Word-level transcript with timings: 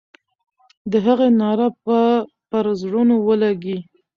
د 0.91 0.93
هغې 1.05 1.29
ناره 1.39 1.67
به 1.85 1.99
پر 2.49 2.65
زړونو 2.81 3.15
ولګي. 3.27 3.77